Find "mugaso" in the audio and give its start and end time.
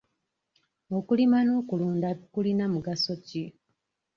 2.73-3.13